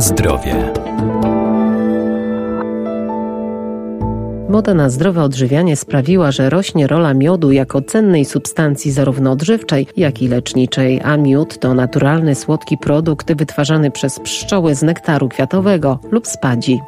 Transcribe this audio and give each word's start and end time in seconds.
Zdrowie. 0.00 0.72
Moda 4.48 4.74
na 4.74 4.90
zdrowe 4.90 5.22
odżywianie 5.22 5.76
sprawiła, 5.76 6.30
że 6.32 6.50
rośnie 6.50 6.86
rola 6.86 7.14
miodu 7.14 7.52
jako 7.52 7.82
cennej 7.82 8.24
substancji 8.24 8.92
zarówno 8.92 9.30
odżywczej, 9.30 9.86
jak 9.96 10.22
i 10.22 10.28
leczniczej, 10.28 11.00
a 11.04 11.16
miód 11.16 11.58
to 11.58 11.74
naturalny 11.74 12.34
słodki 12.34 12.78
produkt 12.78 13.32
wytwarzany 13.32 13.90
przez 13.90 14.20
pszczoły 14.20 14.74
z 14.74 14.82
nektaru 14.82 15.28
kwiatowego 15.28 15.98
lub 16.10 16.26
spadzi. 16.26 16.80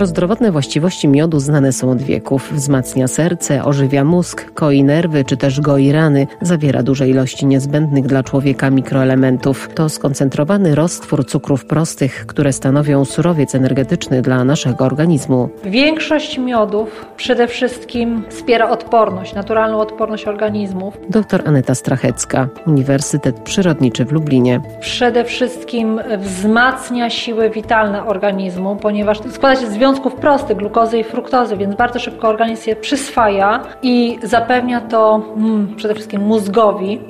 Prozdrowotne 0.00 0.52
właściwości 0.52 1.08
miodu 1.08 1.40
znane 1.40 1.72
są 1.72 1.90
od 1.90 2.02
wieków. 2.02 2.52
Wzmacnia 2.52 3.08
serce, 3.08 3.64
ożywia 3.64 4.04
mózg, 4.04 4.50
koi 4.54 4.84
nerwy 4.84 5.24
czy 5.24 5.36
też 5.36 5.60
goi 5.60 5.92
rany. 5.92 6.26
Zawiera 6.40 6.82
duże 6.82 7.08
ilości 7.08 7.46
niezbędnych 7.46 8.06
dla 8.06 8.22
człowieka 8.22 8.70
mikroelementów. 8.70 9.68
To 9.74 9.88
skoncentrowany 9.88 10.74
roztwór 10.74 11.26
cukrów 11.26 11.64
prostych, 11.64 12.26
które 12.26 12.52
stanowią 12.52 13.04
surowiec 13.04 13.54
energetyczny 13.54 14.22
dla 14.22 14.44
naszego 14.44 14.84
organizmu. 14.84 15.48
Większość 15.64 16.38
miodów 16.38 17.06
przede 17.16 17.48
wszystkim 17.48 18.22
wspiera 18.28 18.70
odporność, 18.70 19.34
naturalną 19.34 19.80
odporność 19.80 20.26
organizmów. 20.26 20.98
Dr 21.08 21.42
Aneta 21.46 21.74
Strachecka, 21.74 22.48
Uniwersytet 22.66 23.40
Przyrodniczy 23.40 24.04
w 24.04 24.12
Lublinie. 24.12 24.60
Przede 24.80 25.24
wszystkim 25.24 26.00
wzmacnia 26.18 27.10
siły 27.10 27.50
witalne 27.50 28.04
organizmu, 28.04 28.76
ponieważ 28.76 29.18
składa 29.30 29.60
się 29.60 29.66
z 29.66 29.76
związków 29.90 30.14
prostych, 30.14 30.56
glukozy 30.56 30.98
i 30.98 31.04
fruktozy, 31.04 31.56
więc 31.56 31.74
bardzo 31.74 31.98
szybko 31.98 32.28
organizm 32.28 32.68
je 32.68 32.76
przyswaja 32.76 33.62
i 33.82 34.18
zapewnia 34.22 34.80
to 34.80 35.22
mm, 35.36 35.76
przede 35.76 35.94
wszystkim 35.94 36.22
mózgowi 36.22 37.00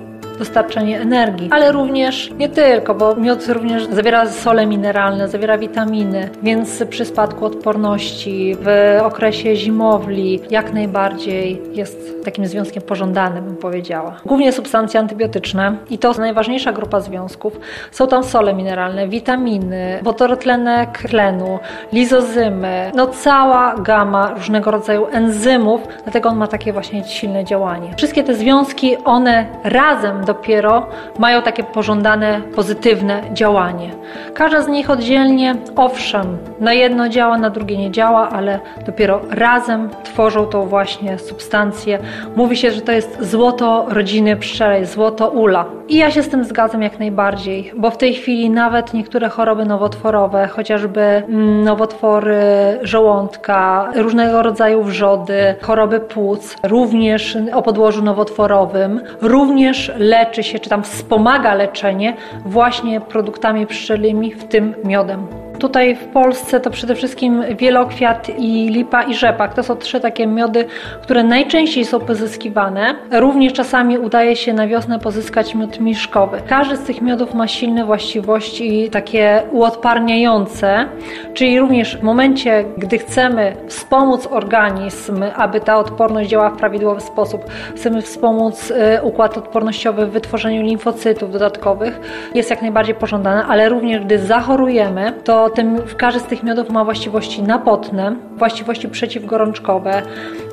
dostarczenie 0.41 1.01
energii, 1.01 1.49
ale 1.53 1.73
również 1.73 2.31
nie 2.39 2.49
tylko, 2.49 2.95
bo 2.95 3.15
miód 3.15 3.47
również 3.49 3.87
zawiera 3.87 4.27
sole 4.27 4.67
mineralne, 4.67 5.29
zawiera 5.29 5.59
witaminy, 5.59 6.31
więc 6.43 6.85
przy 6.91 7.05
spadku 7.05 7.45
odporności 7.45 8.57
w 8.61 8.99
okresie 9.03 9.57
zimowli 9.57 10.41
jak 10.51 10.73
najbardziej 10.73 11.63
jest 11.73 12.25
takim 12.25 12.47
związkiem 12.47 12.83
pożądanym, 12.83 13.45
bym 13.45 13.57
powiedziała. 13.57 14.17
Głównie 14.27 14.53
substancje 14.53 15.01
antybiotyczne 15.01 15.77
i 15.91 15.99
to 15.99 16.13
najważniejsza 16.13 16.73
grupa 16.73 17.01
związków. 17.01 17.61
Są 17.91 18.07
tam 18.07 18.25
sole 18.25 18.55
mineralne, 18.55 19.09
witaminy, 19.09 20.01
wodorotlenek 20.03 20.99
tlenu, 20.99 21.59
lizozymy, 21.93 22.91
no 22.95 23.07
cała 23.07 23.75
gama 23.75 24.35
różnego 24.35 24.71
rodzaju 24.71 25.07
enzymów, 25.13 25.81
dlatego 26.03 26.29
on 26.29 26.37
ma 26.37 26.47
takie 26.47 26.73
właśnie 26.73 27.05
silne 27.05 27.45
działanie. 27.45 27.95
Wszystkie 27.97 28.25
te 28.25 28.35
związki, 28.35 28.97
one 29.05 29.47
razem 29.65 30.25
dopiero 30.35 30.87
mają 31.19 31.43
takie 31.43 31.63
pożądane, 31.65 32.41
pozytywne 32.57 33.23
działanie. 33.33 33.91
Każda 34.35 34.63
z 34.63 34.69
nich 34.69 34.91
oddzielnie, 34.91 35.57
owszem, 35.77 36.39
na 36.61 36.73
jedno 36.73 37.09
działa, 37.09 37.39
na 37.39 37.51
drugie 37.51 37.79
nie 37.79 37.91
działa, 37.91 38.29
ale 38.29 38.61
dopiero 38.87 39.21
razem 39.31 39.91
tworzą 40.05 40.47
tą 40.47 40.67
właśnie 40.67 41.19
substancję. 41.19 41.99
Mówi 42.37 42.57
się, 42.57 42.71
że 42.71 42.81
to 42.81 42.93
jest 42.93 43.17
złoto 43.21 43.87
rodziny 43.89 44.37
pszczelej, 44.37 44.87
złoto 44.87 45.29
ula. 45.29 45.65
I 45.89 45.97
ja 45.97 46.11
się 46.11 46.23
z 46.23 46.29
tym 46.29 46.45
zgadzam 46.45 46.83
jak 46.83 46.99
najbardziej, 46.99 47.73
bo 47.77 47.91
w 47.91 47.97
tej 47.97 48.15
chwili 48.15 48.51
nawet 48.51 48.95
niektóre 48.95 49.29
choroby 49.29 49.65
nowotworowe, 49.65 50.49
chociażby 50.49 51.01
mm, 51.01 51.65
nowotwory 51.65 52.41
żołądka, 52.83 53.91
różnego 53.95 54.43
rodzaju 54.43 54.83
wrzody, 54.83 55.55
choroby 55.61 56.01
płuc, 56.01 56.57
również 56.63 57.39
o 57.53 57.63
podłożu 57.63 58.03
nowotworowym, 58.03 59.01
również 59.21 59.93
leczy 60.11 60.43
się, 60.43 60.59
czy 60.59 60.71
tam 60.71 60.83
wspomaga 60.83 61.55
leczenie 61.55 62.17
właśnie 62.45 63.01
produktami 63.01 63.67
pszczelimi, 63.67 64.35
w 64.35 64.45
tym 64.45 64.75
miodem. 64.85 65.50
Tutaj 65.61 65.97
w 65.97 66.05
Polsce 66.05 66.61
to 66.61 66.71
przede 66.71 66.95
wszystkim 66.95 67.43
wielokwiat 67.57 68.29
i 68.39 68.69
lipa 68.69 69.03
i 69.03 69.15
rzepak. 69.15 69.55
To 69.55 69.63
są 69.63 69.77
trzy 69.77 70.01
takie 70.01 70.27
miody, 70.27 70.65
które 71.03 71.25
najczęściej 71.25 71.85
są 71.85 72.01
pozyskiwane. 72.01 72.95
Również 73.13 73.53
czasami 73.53 73.99
udaje 73.99 74.37
się 74.37 74.53
na 74.53 74.67
wiosnę 74.67 74.99
pozyskać 74.99 75.55
miód 75.55 75.81
miszkowy. 75.81 76.41
Każdy 76.47 76.77
z 76.77 76.81
tych 76.81 77.03
miodów 77.03 77.35
ma 77.35 77.49
silne 77.49 77.85
właściwości 77.85 78.91
takie 78.91 79.43
uodparniające, 79.53 80.87
czyli 81.35 81.61
również 81.61 81.97
w 81.97 82.03
momencie, 82.03 82.65
gdy 82.79 82.99
chcemy 82.99 83.57
wspomóc 83.67 84.29
organizm, 84.31 85.25
aby 85.37 85.61
ta 85.61 85.79
odporność 85.79 86.31
działała 86.31 86.51
w 86.51 86.57
prawidłowy 86.57 87.01
sposób, 87.01 87.45
chcemy 87.77 88.03
wspomóc 88.03 88.71
y, 88.71 89.03
układ 89.03 89.39
odpornościowy 89.39 90.07
w 90.07 90.11
wytworzeniu 90.11 90.63
limfocytów 90.63 91.33
dodatkowych, 91.33 92.01
jest 92.35 92.51
jak 92.51 92.63
najbardziej 92.63 92.95
pożądane, 92.95 93.45
ale 93.45 93.69
również 93.69 94.05
gdy 94.05 94.19
zachorujemy, 94.19 95.13
to 95.25 95.50
ten, 95.51 95.83
każdy 95.97 96.21
z 96.21 96.25
tych 96.25 96.43
miodów 96.43 96.71
ma 96.71 96.85
właściwości 96.85 97.43
napotne, 97.43 98.17
właściwości 98.37 98.89
przeciwgorączkowe, 98.89 100.03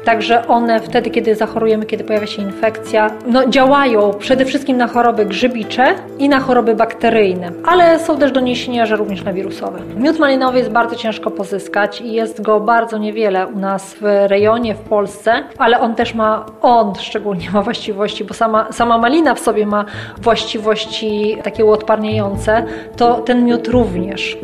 także 0.06 0.48
one 0.48 0.80
wtedy, 0.80 1.10
kiedy 1.10 1.36
zachorujemy, 1.36 1.86
kiedy 1.86 2.04
pojawia 2.04 2.28
się 2.28 2.42
infekcja, 2.42 3.12
no, 3.28 3.48
działają 3.50 4.14
przede 4.20 4.46
wszystkim 4.46 4.78
na 4.78 4.88
choroby 4.88 5.26
grzybicze 5.26 5.96
i 6.20 6.30
na 6.30 6.40
choroby 6.40 6.76
bakteryjne, 6.76 7.52
ale 7.66 8.00
są 8.00 8.18
też 8.18 8.32
doniesienia, 8.32 8.86
że 8.86 8.96
również 8.96 9.24
na 9.24 9.34
wirusowe. 9.34 9.80
Miód 9.98 10.20
malinowy 10.20 10.58
jest 10.58 10.70
bardzo 10.70 10.96
ciężko 10.96 11.32
pozyskać 11.32 12.02
i 12.02 12.14
jest 12.14 12.42
go 12.42 12.60
bardzo 12.60 12.98
niewiele 12.98 13.48
u 13.48 13.60
nas 13.60 13.94
w 13.94 14.04
rejonie, 14.28 14.76
w 14.76 14.80
Polsce, 14.80 15.44
ale 15.58 15.80
on 15.80 15.96
też 15.96 16.14
ma, 16.14 16.46
on 16.62 16.96
szczególnie 16.96 17.52
ma 17.52 17.62
właściwości, 17.62 18.24
bo 18.24 18.34
sama, 18.34 18.72
sama 18.72 18.98
malina 18.98 19.36
w 19.36 19.40
sobie 19.40 19.66
ma 19.66 19.86
właściwości 20.18 21.38
takie 21.44 21.66
uodparniające, 21.66 22.66
to 22.98 23.14
ten 23.14 23.46
miód 23.46 23.68
również. 23.68 24.38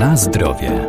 Na 0.00 0.16
zdrowie. 0.16 0.88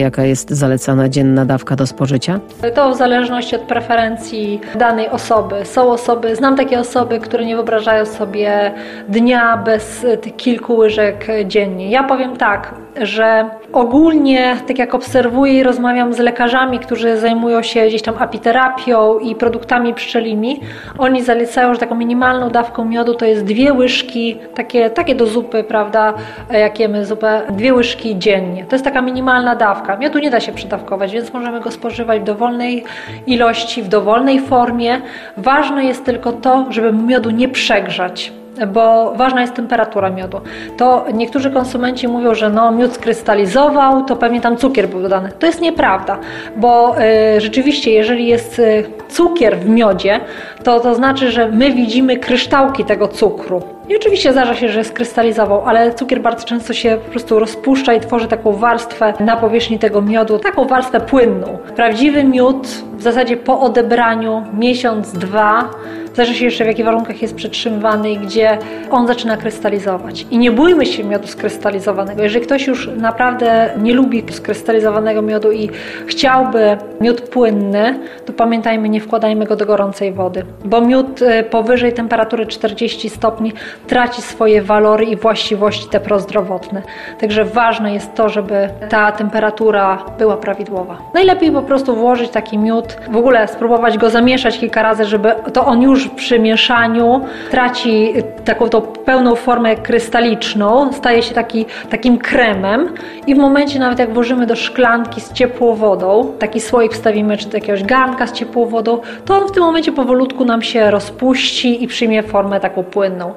Jaka 0.00 0.24
jest 0.24 0.50
zalecana 0.50 1.08
dzienna 1.08 1.44
dawka 1.44 1.76
do 1.76 1.86
spożycia? 1.86 2.40
To 2.74 2.90
w 2.90 2.96
zależności 2.96 3.56
od 3.56 3.62
preferencji 3.62 4.60
danej 4.74 5.08
osoby. 5.08 5.64
Są 5.64 5.92
osoby, 5.92 6.36
znam 6.36 6.56
takie 6.56 6.80
osoby, 6.80 7.20
które 7.20 7.44
nie 7.44 7.54
wyobrażają 7.54 8.06
sobie 8.06 8.72
dnia 9.08 9.56
bez 9.56 10.06
tych 10.20 10.36
kilku 10.36 10.76
łyżek 10.76 11.26
dziennie. 11.46 11.90
Ja 11.90 12.02
powiem 12.02 12.36
tak, 12.36 12.74
że 13.02 13.50
ogólnie, 13.72 14.56
tak 14.66 14.78
jak 14.78 14.94
obserwuję 14.94 15.58
i 15.58 15.62
rozmawiam 15.62 16.14
z 16.14 16.18
lekarzami, 16.18 16.78
którzy 16.78 17.16
zajmują 17.18 17.62
się 17.62 17.86
gdzieś 17.86 18.02
tam 18.02 18.14
apiterapią 18.18 19.18
i 19.18 19.34
produktami 19.34 19.94
pszczelimi, 19.94 20.60
oni 20.98 21.22
zalecają, 21.22 21.74
że 21.74 21.80
taką 21.80 21.94
minimalną 21.94 22.50
dawką 22.50 22.84
miodu 22.84 23.14
to 23.14 23.24
jest 23.24 23.44
dwie 23.44 23.72
łyżki, 23.72 24.38
takie, 24.54 24.90
takie 24.90 25.14
do 25.14 25.26
zupy, 25.26 25.64
prawda, 25.64 26.14
jak 26.50 26.80
jemy 26.80 27.06
zupę, 27.06 27.42
dwie 27.50 27.74
łyżki 27.74 28.18
dziennie. 28.18 28.64
To 28.64 28.74
jest 28.74 28.84
taka 28.84 29.02
minimalna 29.02 29.56
dawka. 29.56 29.87
Miodu 29.96 30.18
nie 30.18 30.30
da 30.30 30.40
się 30.40 30.52
przydawkować, 30.52 31.12
więc 31.12 31.32
możemy 31.32 31.60
go 31.60 31.70
spożywać 31.70 32.20
w 32.20 32.24
dowolnej 32.24 32.84
ilości, 33.26 33.82
w 33.82 33.88
dowolnej 33.88 34.40
formie. 34.40 35.00
Ważne 35.36 35.84
jest 35.84 36.04
tylko 36.04 36.32
to, 36.32 36.66
żeby 36.70 36.92
miodu 36.92 37.30
nie 37.30 37.48
przegrzać 37.48 38.32
bo 38.66 39.12
ważna 39.16 39.40
jest 39.40 39.54
temperatura 39.54 40.10
miodu. 40.10 40.40
To 40.76 41.04
niektórzy 41.14 41.50
konsumenci 41.50 42.08
mówią, 42.08 42.34
że 42.34 42.50
no, 42.50 42.72
miód 42.72 42.94
skrystalizował, 42.94 44.04
to 44.04 44.16
pewnie 44.16 44.40
tam 44.40 44.56
cukier 44.56 44.88
był 44.88 45.02
dodany. 45.02 45.32
To 45.38 45.46
jest 45.46 45.60
nieprawda, 45.60 46.18
bo 46.56 46.96
y, 47.36 47.40
rzeczywiście, 47.40 47.90
jeżeli 47.90 48.26
jest 48.26 48.58
y, 48.58 48.84
cukier 49.08 49.58
w 49.58 49.68
miodzie, 49.68 50.20
to 50.64 50.80
to 50.80 50.94
znaczy, 50.94 51.30
że 51.30 51.48
my 51.48 51.72
widzimy 51.72 52.16
kryształki 52.16 52.84
tego 52.84 53.08
cukru. 53.08 53.62
I 53.88 53.96
oczywiście 53.96 54.32
zdarza 54.32 54.54
się, 54.54 54.68
że 54.68 54.84
skrystalizował, 54.84 55.62
ale 55.66 55.94
cukier 55.94 56.20
bardzo 56.20 56.46
często 56.46 56.72
się 56.72 56.98
po 57.04 57.10
prostu 57.10 57.38
rozpuszcza 57.38 57.94
i 57.94 58.00
tworzy 58.00 58.28
taką 58.28 58.52
warstwę 58.52 59.12
na 59.20 59.36
powierzchni 59.36 59.78
tego 59.78 60.02
miodu, 60.02 60.38
taką 60.38 60.64
warstwę 60.64 61.00
płynną. 61.00 61.58
Prawdziwy 61.76 62.24
miód 62.24 62.68
w 62.92 63.02
zasadzie 63.02 63.36
po 63.36 63.60
odebraniu 63.60 64.44
miesiąc, 64.52 65.12
dwa 65.12 65.70
Zależy 66.18 66.34
się 66.34 66.44
jeszcze 66.44 66.64
w 66.64 66.66
jakich 66.66 66.84
warunkach 66.84 67.22
jest 67.22 67.34
przetrzymywany 67.34 68.10
i 68.10 68.18
gdzie 68.18 68.58
on 68.90 69.06
zaczyna 69.06 69.36
krystalizować. 69.36 70.26
I 70.30 70.38
nie 70.38 70.50
bójmy 70.50 70.86
się 70.86 71.04
miodu 71.04 71.26
skrystalizowanego. 71.26 72.22
Jeżeli 72.22 72.46
ktoś 72.46 72.66
już 72.66 72.90
naprawdę 72.96 73.70
nie 73.82 73.94
lubi 73.94 74.24
skrystalizowanego 74.30 75.22
miodu 75.22 75.52
i 75.52 75.70
chciałby 76.06 76.76
miód 77.00 77.20
płynny, 77.20 77.98
to 78.26 78.32
pamiętajmy, 78.32 78.88
nie 78.88 79.00
wkładajmy 79.00 79.44
go 79.44 79.56
do 79.56 79.66
gorącej 79.66 80.12
wody, 80.12 80.44
bo 80.64 80.80
miód 80.80 81.22
y, 81.22 81.42
powyżej 81.42 81.92
temperatury 81.92 82.46
40 82.46 83.10
stopni 83.10 83.52
traci 83.86 84.22
swoje 84.22 84.62
walory 84.62 85.04
i 85.04 85.16
właściwości 85.16 85.88
te 85.88 86.00
prozdrowotne. 86.00 86.82
Także 87.20 87.44
ważne 87.44 87.94
jest 87.94 88.14
to, 88.14 88.28
żeby 88.28 88.68
ta 88.88 89.12
temperatura 89.12 90.04
była 90.18 90.36
prawidłowa. 90.36 90.98
Najlepiej 91.14 91.52
po 91.52 91.62
prostu 91.62 91.96
włożyć 91.96 92.30
taki 92.30 92.58
miód, 92.58 92.96
w 93.10 93.16
ogóle 93.16 93.48
spróbować 93.48 93.98
go 93.98 94.10
zamieszać 94.10 94.58
kilka 94.58 94.82
razy, 94.82 95.04
żeby 95.04 95.32
to 95.52 95.66
on 95.66 95.82
już 95.82 96.07
przy 96.10 96.38
mieszaniu 96.38 97.20
traci 97.50 98.12
taką 98.44 98.68
tą 98.68 98.80
pełną 98.80 99.34
formę 99.34 99.76
krystaliczną, 99.76 100.92
staje 100.92 101.22
się 101.22 101.34
taki, 101.34 101.66
takim 101.90 102.18
kremem 102.18 102.94
i 103.26 103.34
w 103.34 103.38
momencie 103.38 103.78
nawet 103.78 103.98
jak 103.98 104.14
włożymy 104.14 104.46
do 104.46 104.56
szklanki 104.56 105.20
z 105.20 105.32
ciepłą 105.32 105.74
wodą, 105.74 106.32
taki 106.38 106.60
słoik 106.60 106.92
wstawimy 106.92 107.36
czy 107.36 107.48
do 107.48 107.56
jakiegoś 107.56 107.84
garnka 107.84 108.26
z 108.26 108.32
ciepłą 108.32 108.66
wodą, 108.66 109.00
to 109.24 109.36
on 109.36 109.48
w 109.48 109.52
tym 109.52 109.62
momencie 109.62 109.92
powolutku 109.92 110.44
nam 110.44 110.62
się 110.62 110.90
rozpuści 110.90 111.84
i 111.84 111.86
przyjmie 111.86 112.22
formę 112.22 112.60
taką 112.60 112.84
płynną. 112.84 113.34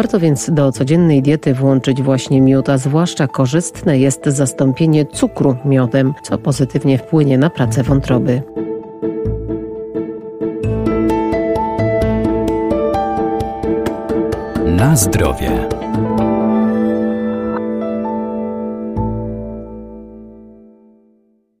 Warto 0.00 0.20
więc 0.20 0.50
do 0.50 0.72
codziennej 0.72 1.22
diety 1.22 1.54
włączyć 1.54 2.02
właśnie 2.02 2.40
miód, 2.40 2.68
a 2.68 2.78
zwłaszcza 2.78 3.28
korzystne 3.28 3.98
jest 3.98 4.24
zastąpienie 4.24 5.06
cukru 5.06 5.56
miodem, 5.64 6.14
co 6.22 6.38
pozytywnie 6.38 6.98
wpłynie 6.98 7.38
na 7.38 7.50
pracę 7.50 7.82
wątroby. 7.82 8.42
Na 14.66 14.96
zdrowie. 14.96 15.68